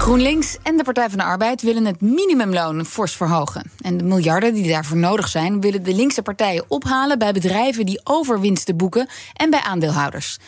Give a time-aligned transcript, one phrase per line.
[0.00, 3.70] GroenLinks en de Partij van de Arbeid willen het minimumloon fors verhogen.
[3.80, 8.00] En de miljarden die daarvoor nodig zijn, willen de linkse partijen ophalen bij bedrijven die
[8.04, 10.38] overwinsten boeken en bij aandeelhouders.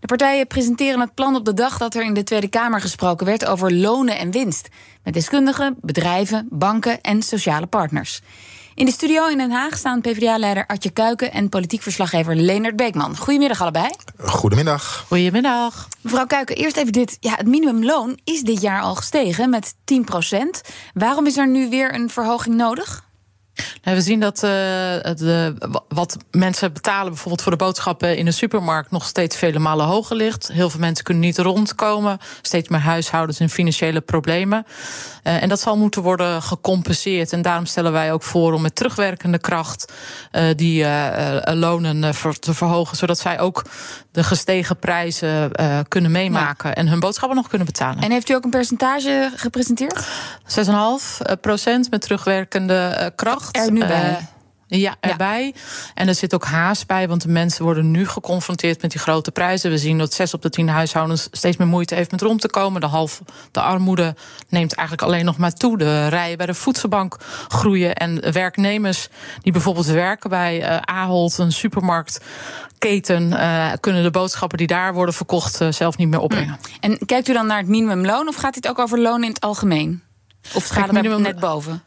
[0.00, 3.26] De partijen presenteren het plan op de dag dat er in de Tweede Kamer gesproken
[3.26, 4.68] werd over lonen en winst.
[5.02, 8.22] Met deskundigen, bedrijven, banken en sociale partners.
[8.74, 13.16] In de studio in Den Haag staan PvdA-leider Adje Kuiken en politiek verslaggever Leonard Beekman.
[13.16, 13.90] Goedemiddag allebei.
[14.18, 15.04] Goedemiddag.
[15.08, 15.88] Goedemiddag.
[16.00, 17.16] Mevrouw Kuiken, eerst even dit.
[17.20, 19.96] Ja, het minimumloon is dit jaar al gestegen met 10%
[20.94, 23.04] Waarom is er nu weer een verhoging nodig?
[23.82, 24.50] Nou, we zien dat uh,
[25.16, 25.54] de,
[25.88, 30.16] wat mensen betalen, bijvoorbeeld voor de boodschappen in de supermarkt, nog steeds vele malen hoger
[30.16, 30.50] ligt.
[30.52, 32.18] Heel veel mensen kunnen niet rondkomen.
[32.42, 34.66] Steeds meer huishoudens in financiële problemen.
[35.24, 37.32] Uh, en dat zal moeten worden gecompenseerd.
[37.32, 39.92] En daarom stellen wij ook voor om met terugwerkende kracht
[40.32, 40.86] uh, die
[41.44, 42.00] lonen
[42.40, 43.64] te verhogen, zodat zij ook
[44.10, 45.50] de gestegen prijzen
[45.88, 46.74] kunnen meemaken ja.
[46.74, 48.02] en hun boodschappen nog kunnen betalen.
[48.02, 50.08] En heeft u ook een percentage gepresenteerd?
[51.26, 53.41] 6,5 procent met terugwerkende kracht.
[53.50, 54.10] Er nu bij.
[54.10, 54.16] Uh,
[54.80, 55.44] ja, erbij.
[55.44, 55.60] Ja.
[55.94, 59.30] En er zit ook haast bij, want de mensen worden nu geconfronteerd met die grote
[59.30, 59.70] prijzen.
[59.70, 62.48] We zien dat zes op de tien huishoudens steeds meer moeite heeft met rond te
[62.48, 62.80] komen.
[62.80, 64.14] De, half, de armoede
[64.48, 65.78] neemt eigenlijk alleen nog maar toe.
[65.78, 67.16] De rijen bij de voedselbank
[67.48, 67.94] groeien.
[67.94, 69.08] En werknemers
[69.40, 75.14] die bijvoorbeeld werken bij uh, Ahold, een supermarktketen, uh, kunnen de boodschappen die daar worden
[75.14, 76.58] verkocht uh, zelf niet meer opbrengen.
[76.80, 79.40] En kijkt u dan naar het minimumloon of gaat dit ook over loon in het
[79.40, 80.02] algemeen?
[80.54, 81.22] Of gaat het minimum...
[81.22, 81.82] net boven?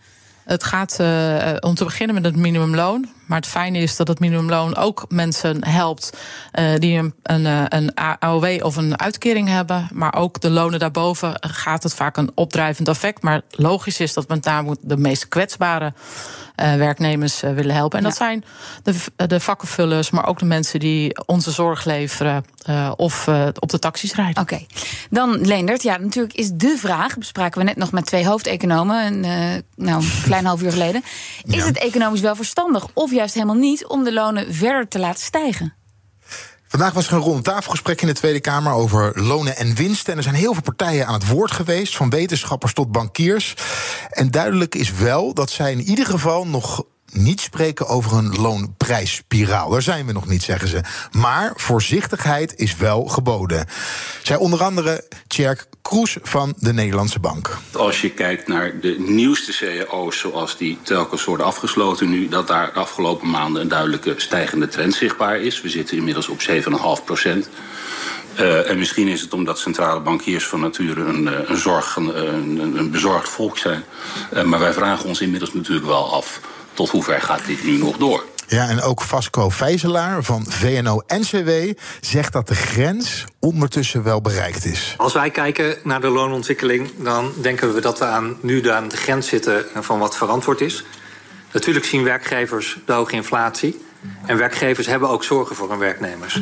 [0.46, 3.10] Het gaat uh, om te beginnen met het minimumloon.
[3.26, 6.18] Maar het fijne is dat het minimumloon ook mensen helpt
[6.60, 9.88] uh, die een, een, een AOW of een uitkering hebben.
[9.94, 13.24] Maar ook de lonen daarboven gaat het vaak een opdrijvend effect.
[13.24, 17.98] Maar logisch is dat met name de meest kwetsbare uh, werknemers uh, willen helpen.
[17.98, 18.10] En ja.
[18.10, 18.44] dat zijn
[18.84, 23.28] de, de vakkenvullers, maar ook de mensen die onze zorg leveren uh, of
[23.60, 24.42] op de taxis rijden.
[24.42, 24.68] Oké, okay.
[25.10, 25.84] dan Leendert.
[25.84, 29.20] Ja, natuurlijk is de vraag, bespraken we net nog met twee hoofdeconomen, een,
[29.76, 31.04] nou, een klein half uur geleden.
[31.44, 31.66] Is ja.
[31.66, 35.74] het economisch wel verstandig of juist helemaal niet om de lonen verder te laten stijgen?
[36.76, 40.12] Vandaag was er een ronde tafelgesprek in de Tweede Kamer over lonen en winsten.
[40.12, 43.56] En er zijn heel veel partijen aan het woord geweest, van wetenschappers tot bankiers.
[44.10, 49.70] En duidelijk is wel dat zij in ieder geval nog niet spreken over een loonprijsspiraal.
[49.70, 50.82] Daar zijn we nog niet, zeggen ze.
[51.12, 53.66] Maar voorzichtigheid is wel geboden.
[54.24, 57.58] Zij onder andere Tjerk Kroes van de Nederlandse Bank.
[57.74, 62.74] Als je kijkt naar de nieuwste cao's, zoals die telkens worden afgesloten nu, dat daar
[62.74, 65.62] de afgelopen maanden een duidelijke stijgende trend zichtbaar is.
[65.62, 67.50] We zitten inmiddels op 7,5 procent.
[68.40, 72.92] Uh, en misschien is het omdat centrale bankiers van nature een, een, zorg, een, een
[72.92, 73.84] bezorgd volk zijn.
[74.34, 76.42] Uh, maar wij vragen ons inmiddels natuurlijk wel af
[76.74, 78.24] tot hoever gaat dit nu nog door?
[78.48, 81.50] Ja, en ook Vasco Vijzelaar van VNO-NCW
[82.02, 84.94] zegt dat de grens ondertussen wel bereikt is.
[84.98, 88.98] Als wij kijken naar de loonontwikkeling, dan denken we dat we aan, nu aan de
[88.98, 90.84] grens zitten van wat verantwoord is.
[91.52, 93.84] Natuurlijk zien werkgevers de hoge inflatie.
[94.26, 96.42] En werkgevers hebben ook zorgen voor hun werknemers.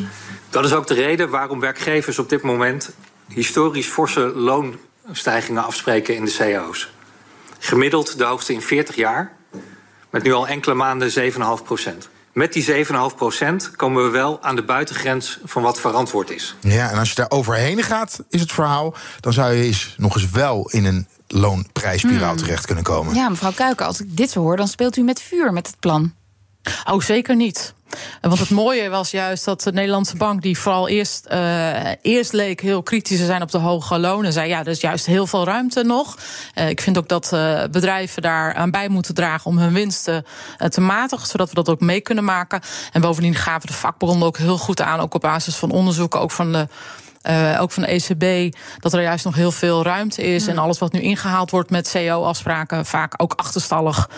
[0.50, 2.90] Dat is ook de reden waarom werkgevers op dit moment
[3.28, 6.92] historisch forse loonstijgingen afspreken in de CO's.
[7.58, 9.32] Gemiddeld de hoogste in 40 jaar.
[10.14, 12.08] Met nu al enkele maanden 7,5 procent.
[12.32, 16.56] Met die 7,5 procent komen we wel aan de buitengrens van wat verantwoord is.
[16.60, 18.94] Ja, en als je daar overheen gaat, is het verhaal...
[19.20, 22.36] dan zou je eens, nog eens wel in een loonprijsspiraal hmm.
[22.36, 23.14] terecht kunnen komen.
[23.14, 24.56] Ja, mevrouw Kuiken, als ik dit zo hoor...
[24.56, 26.14] dan speelt u met vuur met het plan.
[26.84, 27.74] Oh, zeker niet.
[28.20, 32.60] Want het mooie was juist dat de Nederlandse bank, die vooral eerst, uh, eerst leek
[32.60, 35.44] heel kritisch te zijn op de hoge lonen, zei ja, er is juist heel veel
[35.44, 36.18] ruimte nog.
[36.54, 40.24] Uh, ik vind ook dat uh, bedrijven daar aan bij moeten dragen om hun winsten
[40.68, 42.60] te matigen, zodat we dat ook mee kunnen maken.
[42.92, 46.30] En bovendien gaven de vakbonden ook heel goed aan, ook op basis van onderzoeken, ook
[46.30, 46.68] van de
[47.30, 50.46] uh, ook van de ECB, dat er juist nog heel veel ruimte is.
[50.46, 54.10] En alles wat nu ingehaald wordt met CO-afspraken, vaak ook achterstallig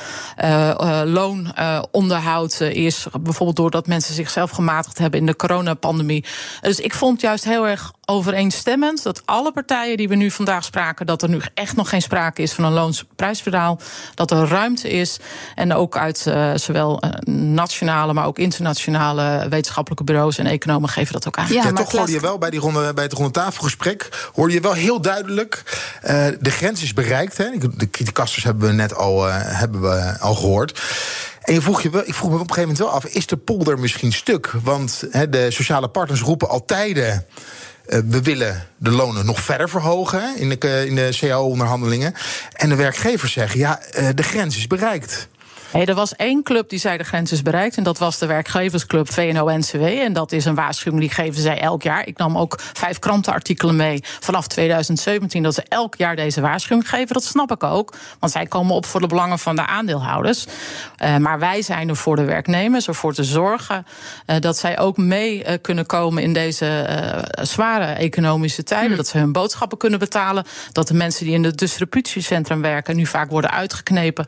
[0.44, 3.06] uh, uh, loononderhoud is.
[3.20, 6.24] Bijvoorbeeld doordat mensen zichzelf gematigd hebben in de coronapandemie.
[6.60, 11.06] Dus ik vond juist heel erg overeenstemmend dat alle partijen die we nu vandaag spraken,
[11.06, 13.80] dat er nu echt nog geen sprake is van een loonsprijsverhaal.
[14.14, 15.18] Dat er ruimte is.
[15.54, 21.26] En ook uit uh, zowel nationale, maar ook internationale wetenschappelijke bureaus en economen geven dat
[21.26, 21.52] ook aan.
[21.52, 24.72] Ja, ja toch hoorde je wel bij die ronde bij het rondetafelgesprek hoorde je wel
[24.72, 25.62] heel duidelijk.
[26.04, 27.36] Uh, de grens is bereikt.
[27.36, 27.50] Hè?
[27.76, 30.80] De kritiekasters hebben we net al, uh, hebben we al gehoord.
[31.42, 33.26] En je vroeg je wel, ik vroeg me op een gegeven moment wel af: is
[33.26, 34.52] de polder misschien stuk?
[34.62, 36.96] Want de sociale partners roepen altijd.
[36.96, 37.16] Uh,
[37.86, 42.14] we willen de lonen nog verder verhogen in de, in de CAO-onderhandelingen.
[42.52, 43.80] En de werkgevers zeggen: ja,
[44.14, 45.28] de grens is bereikt.
[45.70, 47.76] Hey, er was één club die zei de grens is bereikt.
[47.76, 49.82] En dat was de werkgeversclub VNO-NCW.
[49.82, 52.06] En dat is een waarschuwing die geven zij elk jaar.
[52.06, 55.42] Ik nam ook vijf krantenartikelen mee vanaf 2017...
[55.42, 57.14] dat ze elk jaar deze waarschuwing geven.
[57.14, 60.46] Dat snap ik ook, want zij komen op voor de belangen van de aandeelhouders.
[60.98, 63.86] Uh, maar wij zijn er voor de werknemers, ervoor te zorgen...
[64.26, 66.84] Uh, dat zij ook mee uh, kunnen komen in deze
[67.42, 68.90] zware economische tijden.
[68.90, 68.96] Mm.
[68.96, 70.44] Dat ze hun boodschappen kunnen betalen.
[70.72, 72.96] Dat de mensen die in het distributiecentrum werken...
[72.96, 74.26] nu vaak worden uitgeknepen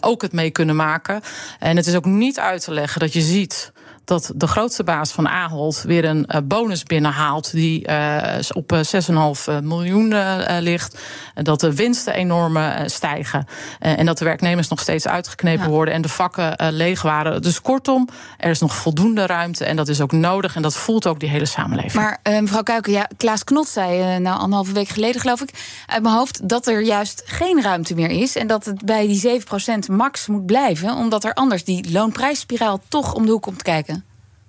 [0.00, 1.20] ook het mee kunnen maken.
[1.58, 3.72] En het is ook niet uit te leggen dat je ziet
[4.06, 9.62] dat de grootste baas van Ahold weer een uh, bonus binnenhaalt die uh, op 6,5
[9.62, 10.14] miljoen
[10.60, 10.98] ligt.
[11.34, 13.46] Dat de winsten enorm stijgen.
[13.78, 15.70] en dat de werknemers nog steeds uitgeknepen ja.
[15.70, 17.42] worden en de vakken leeg waren.
[17.42, 18.08] Dus kortom,
[18.38, 20.56] er is nog voldoende ruimte en dat is ook nodig.
[20.56, 21.94] En dat voelt ook die hele samenleving.
[21.94, 25.50] Maar mevrouw Kuiken, ja, Klaas Knot zei nou anderhalve week geleden, geloof ik,
[25.86, 28.36] uit mijn hoofd, dat er juist geen ruimte meer is.
[28.36, 29.40] En dat het bij die
[29.88, 33.95] 7% max moet blijven, omdat er anders die loonprijsspiraal toch om de hoek komt kijken.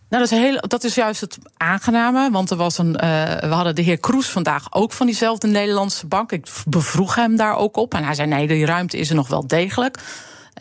[0.09, 2.31] Nou, dat is, heel, dat is juist het aangename.
[2.31, 6.07] Want er was een, uh, we hadden de heer Kroes vandaag ook van diezelfde Nederlandse
[6.07, 6.31] bank.
[6.31, 7.93] Ik bevroeg hem daar ook op.
[7.93, 9.97] En hij zei: nee, die ruimte is er nog wel degelijk.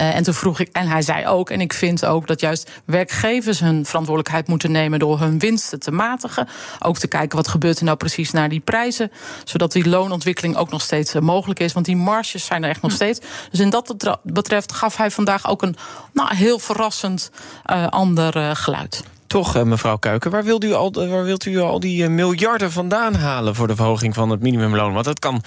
[0.01, 2.71] Uh, en toen vroeg ik, en hij zei ook, en ik vind ook dat juist
[2.85, 6.49] werkgevers hun verantwoordelijkheid moeten nemen door hun winsten te matigen.
[6.79, 9.13] Ook te kijken wat gebeurt er nou precies naar die prijzen.
[9.45, 11.73] Zodat die loonontwikkeling ook nog steeds uh, mogelijk is.
[11.73, 12.97] Want die marges zijn er echt nog hm.
[12.97, 13.21] steeds.
[13.51, 15.77] Dus in dat betreft gaf hij vandaag ook een
[16.13, 17.31] nou, heel verrassend
[17.67, 19.03] uh, ander geluid.
[19.37, 23.55] Toch, mevrouw Kuiken, waar wilt u al, waar wilt u al die miljarden vandaan halen
[23.55, 24.93] voor de verhoging van het minimumloon?
[24.93, 25.43] Want dat kan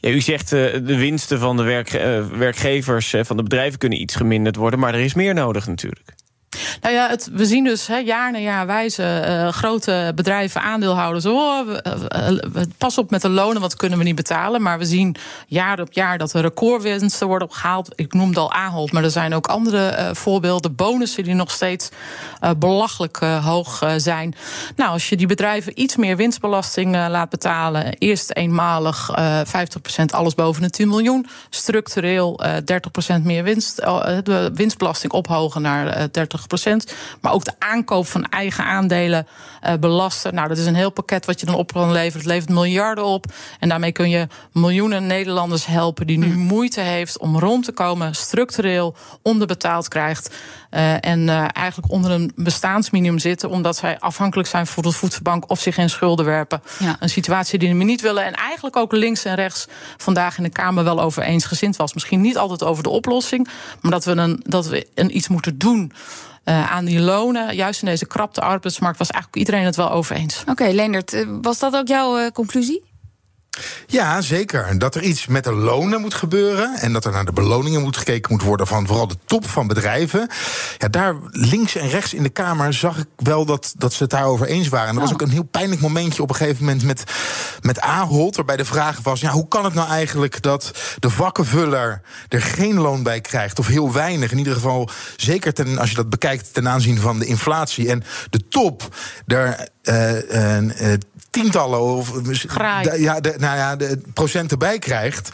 [0.00, 1.90] ja, u zegt de winsten van de werk,
[2.36, 6.14] werkgevers van de bedrijven kunnen iets geminderd worden, maar er is meer nodig natuurlijk.
[6.80, 11.26] Nou ja, we zien dus jaar na jaar wijzen uh, grote bedrijven, aandeelhouders.
[11.26, 14.62] Oh, we, pas op met de lonen, want kunnen we niet betalen.
[14.62, 15.16] Maar we zien
[15.46, 17.92] jaar op jaar dat er recordwinsten worden opgehaald.
[17.94, 20.74] Ik noemde al Ahold, maar er zijn ook andere uh, voorbeelden.
[20.74, 21.88] Bonussen die nog steeds
[22.58, 24.34] belachelijk hoog zijn.
[24.76, 27.96] Nou, als je die bedrijven iets meer winstbelasting laat betalen.
[27.98, 31.26] Eerst eenmalig 50% alles boven de 10 miljoen.
[31.50, 32.40] Structureel
[33.18, 33.76] 30% meer winst.
[33.76, 36.43] de winstbelasting ophogen naar 30
[37.20, 39.26] maar ook de aankoop van eigen aandelen
[39.66, 40.34] uh, belasten.
[40.34, 42.18] Nou, dat is een heel pakket wat je dan op kan leveren.
[42.18, 43.26] Het levert miljarden op.
[43.60, 46.38] En daarmee kun je miljoenen Nederlanders helpen die nu hm.
[46.38, 50.34] moeite heeft om rond te komen, structureel onderbetaald krijgt.
[50.74, 55.50] Uh, en uh, eigenlijk onder een bestaansminimum zitten, omdat zij afhankelijk zijn voor de voedselbank
[55.50, 56.62] of zich in schulden werpen.
[56.78, 56.96] Ja.
[57.00, 58.24] Een situatie die we niet willen.
[58.24, 59.66] En eigenlijk ook links en rechts
[59.96, 61.94] vandaag in de Kamer wel over eensgezind was.
[61.94, 63.48] Misschien niet altijd over de oplossing,
[63.80, 65.92] maar dat we, een, dat we een, iets moeten doen.
[66.44, 70.16] Uh, aan die lonen, juist in deze krapte arbeidsmarkt, was eigenlijk iedereen het wel over
[70.16, 70.40] eens.
[70.40, 72.82] Oké, okay, Leendert, was dat ook jouw conclusie?
[73.86, 74.78] Ja, zeker.
[74.78, 76.74] Dat er iets met de lonen moet gebeuren.
[76.80, 79.66] En dat er naar de beloningen moet gekeken moet worden van vooral de top van
[79.66, 80.28] bedrijven.
[80.78, 84.12] Ja, daar links en rechts in de Kamer zag ik wel dat, dat ze het
[84.12, 84.88] daarover eens waren.
[84.88, 87.04] En er was ook een heel pijnlijk momentje op een gegeven moment met,
[87.60, 88.36] met Ahold.
[88.36, 92.80] Waarbij de vraag was: ja, hoe kan het nou eigenlijk dat de vakkenvuller er geen
[92.80, 93.58] loon bij krijgt?
[93.58, 94.32] Of heel weinig.
[94.32, 97.88] In ieder geval, zeker ten, als je dat bekijkt ten aanzien van de inflatie.
[97.88, 98.96] En de top,
[99.26, 100.94] daar uh, uh,
[101.30, 102.12] tientallen of
[102.96, 105.30] ja, de, nou ja, de procenten bij krijgt.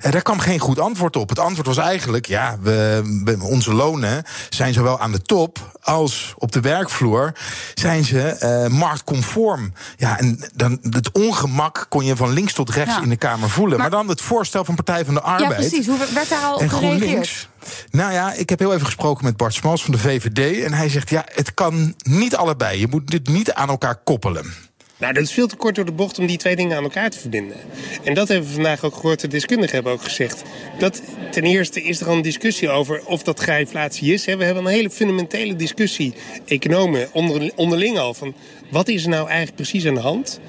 [0.00, 1.28] En daar kwam geen goed antwoord op.
[1.28, 6.52] Het antwoord was eigenlijk: ja, we, onze lonen zijn zowel aan de top als op
[6.52, 7.32] de werkvloer
[7.74, 8.36] zijn ze
[8.70, 9.72] uh, marktconform.
[9.96, 13.78] Ja, en dan het ongemak kon je van links tot rechts in de Kamer voelen.
[13.78, 15.50] Maar, dan het voorstel van Partij van de Arbeid.
[15.50, 15.86] Ja, precies.
[15.86, 17.48] Hoe werd daar al op gereageerd?
[17.90, 20.64] Nou ja, ik heb heel even gesproken met Bart Smals van de VVD.
[20.64, 22.80] En hij zegt: ja, het kan niet allebei.
[22.80, 24.67] Je moet dit niet aan elkaar koppelen.
[24.98, 27.10] Nou, dat is veel te kort door de bocht om die twee dingen aan elkaar
[27.10, 27.56] te verbinden.
[28.04, 29.20] En dat hebben we vandaag ook gehoord.
[29.20, 30.42] De deskundigen hebben ook gezegd.
[30.78, 34.24] Dat ten eerste is er al een discussie over of dat inflatie is.
[34.24, 36.14] We hebben een hele fundamentele discussie,
[36.46, 37.08] economen
[37.56, 38.34] onderling al, van
[38.70, 40.40] wat is er nou eigenlijk precies aan de hand?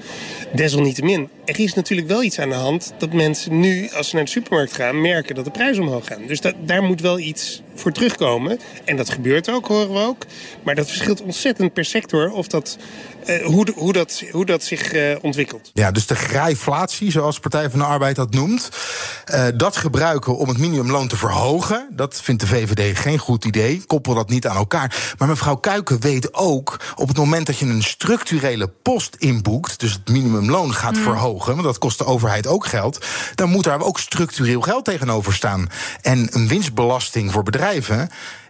[0.54, 4.24] Desalniettemin, er is natuurlijk wel iets aan de hand dat mensen nu, als ze naar
[4.24, 6.26] de supermarkt gaan, merken dat de prijzen omhoog gaan.
[6.26, 8.60] Dus daar moet wel iets voor terugkomen.
[8.84, 10.24] En dat gebeurt ook, horen we ook.
[10.62, 12.78] Maar dat verschilt ontzettend per sector of dat
[13.26, 15.70] uh, hoe, hoe, dat, hoe dat zich uh, ontwikkelt.
[15.74, 18.68] Ja, dus de grijflatie, zoals Partij van de Arbeid dat noemt,
[19.34, 23.82] uh, dat gebruiken om het minimumloon te verhogen, dat vindt de VVD geen goed idee.
[23.86, 25.14] Koppel dat niet aan elkaar.
[25.18, 29.92] Maar mevrouw Kuiken weet ook, op het moment dat je een structurele post inboekt, dus
[29.92, 31.02] het minimumloon gaat mm.
[31.02, 35.34] verhogen, want dat kost de overheid ook geld, dan moet daar ook structureel geld tegenover
[35.34, 35.68] staan.
[36.02, 37.69] En een winstbelasting voor bedrijven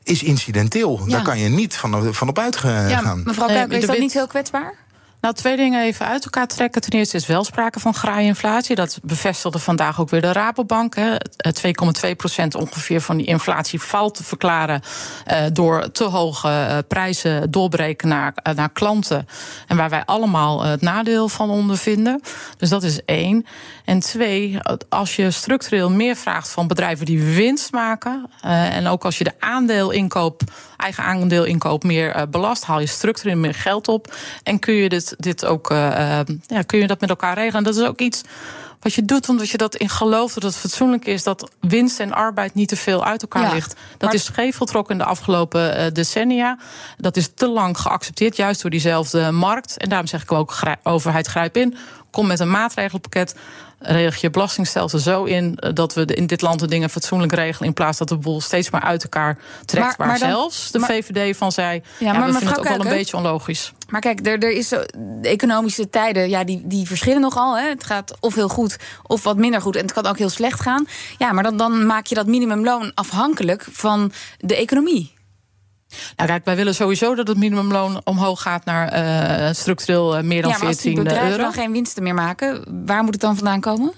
[0.03, 1.01] is incidenteel.
[1.05, 1.13] Ja.
[1.13, 2.89] Daar kan je niet van, van op uitgaan.
[2.89, 4.75] Ja, mevrouw Kuiken, is dat niet heel kwetsbaar?
[5.21, 6.81] Nou, twee dingen even uit elkaar trekken.
[6.81, 8.75] Ten eerste is wel sprake van graaie-inflatie.
[8.75, 10.95] Dat bevestigde vandaag ook weer de Rabobank.
[10.95, 11.17] hè.
[11.17, 14.83] Eh, 2,2 procent ongeveer van die inflatie valt te verklaren...
[15.25, 19.27] eh, door te hoge eh, prijzen doorbreken naar, eh, naar klanten.
[19.67, 22.21] En waar wij allemaal het nadeel van ondervinden.
[22.57, 23.47] Dus dat is één.
[23.85, 24.59] En twee,
[24.89, 28.31] als je structureel meer vraagt van bedrijven die winst maken...
[28.43, 30.43] en ook als je de aandeelinkoop,
[30.77, 32.65] eigen aandeelinkoop meer belast...
[32.65, 36.63] haal je structureel meer geld op en kun je dit, dit ook eh, eh, ja,
[36.63, 37.57] kun je dat met elkaar regelen.
[37.57, 38.23] En dat is ook iets
[38.81, 41.23] wat je doet omdat je dat in gelooft dat het fatsoenlijk is...
[41.23, 43.75] dat winst en arbeid niet te veel uit elkaar Ja, ligt.
[43.91, 46.59] Dat maar- is scheef voltrokken in de afgelopen eh, decennia.
[46.97, 49.77] Dat is te lang geaccepteerd, juist door diezelfde markt.
[49.77, 51.77] En daarom zeg ik ook, overheid grijp in.
[52.11, 53.35] Kom met een maatregelenpakket.
[53.83, 57.69] Regel je belastingstelsel zo in eh, dat we in dit land de dingen fatsoenlijk regelen.
[57.69, 59.87] In plaats dat de boel steeds maar uit elkaar trekt.
[59.87, 61.83] Maar- waar maar dan- zelfs de maar- VVD van zei.
[61.99, 63.73] Ja, maar we vinden het ook wel een beetje onlogisch.
[63.89, 64.83] Maar kijk, er, er is zo,
[65.21, 67.59] de economische tijden, ja, die, die verschillen nogal.
[67.59, 67.69] Hè.
[67.69, 68.77] Het gaat of heel goed
[69.07, 69.77] of wat minder goed.
[69.77, 70.87] En het kan ook heel slecht gaan.
[71.19, 75.19] Ja, maar dan, dan maak je dat minimumloon afhankelijk van de economie.
[76.17, 80.43] Nou, kijk, wij willen sowieso dat het minimumloon omhoog gaat naar eh, structureel eh, meer
[80.43, 81.43] dan ja, maar als die 14 bedrijven euro.
[81.43, 83.93] dan geen winsten meer maken, waar moet het dan vandaan komen?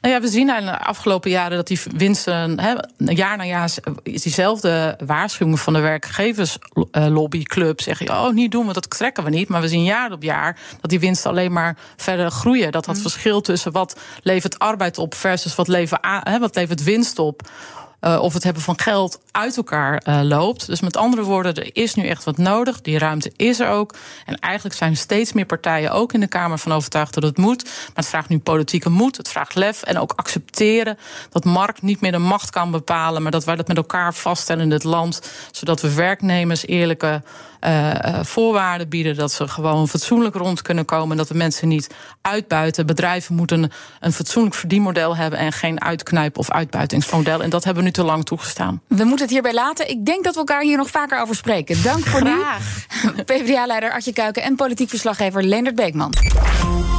[0.00, 3.70] Nou ja, we zien in de afgelopen jaren dat die winsten, hè, jaar na jaar
[4.02, 7.80] is diezelfde waarschuwing van de werkgeverslobbyclub.
[7.80, 9.48] Zeggen, oh, niet doen, want dat trekken we niet.
[9.48, 12.72] Maar we zien jaar op jaar dat die winsten alleen maar verder groeien.
[12.72, 17.18] Dat dat verschil tussen wat levert arbeid op versus wat levert, hè, wat levert winst
[17.18, 17.42] op.
[18.00, 20.66] eh, of het hebben van geld uit elkaar eh, loopt.
[20.66, 22.80] Dus met andere woorden, er is nu echt wat nodig.
[22.80, 23.94] Die ruimte is er ook.
[24.26, 27.64] En eigenlijk zijn steeds meer partijen ook in de Kamer van overtuigd dat het moet.
[27.64, 30.98] Maar het vraagt nu politieke moed, het vraagt lef en ook accepteren
[31.30, 34.62] dat markt niet meer de macht kan bepalen, maar dat wij dat met elkaar vaststellen
[34.62, 37.22] in dit land, zodat we werknemers eerlijke
[37.60, 41.94] eh, voorwaarden bieden, dat ze gewoon fatsoenlijk rond kunnen komen, en dat we mensen niet
[42.22, 42.86] uitbuiten.
[42.86, 47.42] Bedrijven moeten een fatsoenlijk verdienmodel hebben en geen uitknijp- of uitbuitingsmodel.
[47.42, 48.82] En dat hebben we nu te lang toegestaan.
[48.86, 49.88] We moeten het hierbij laten.
[49.90, 51.82] Ik denk dat we elkaar hier nog vaker over spreken.
[51.82, 52.34] Dank voor nu.
[53.24, 56.12] PvdA-leider Artje Kuiken en politiek verslaggever Leendert Beekman.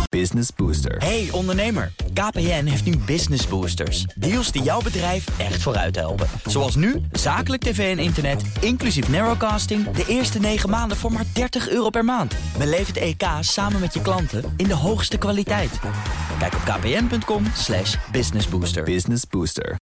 [0.10, 0.98] Business Booster.
[0.98, 4.06] Hey ondernemer, KPN heeft nu Business Boosters.
[4.16, 6.28] Deals die jouw bedrijf echt vooruit helpen.
[6.46, 9.92] Zoals nu, zakelijk tv en internet, inclusief narrowcasting...
[9.92, 12.36] de eerste 9 maanden voor maar 30 euro per maand.
[12.58, 15.80] Beleef het EK samen met je klanten in de hoogste kwaliteit.
[16.40, 18.84] Kijk op kpn.com slash businessbooster.
[18.84, 19.91] Business Booster.